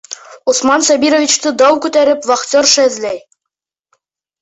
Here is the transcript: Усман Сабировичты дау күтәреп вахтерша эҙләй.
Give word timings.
Усман 0.53 0.85
Сабировичты 0.87 1.53
дау 1.61 1.79
күтәреп 1.85 2.27
вахтерша 2.33 2.91
эҙләй. 2.91 3.25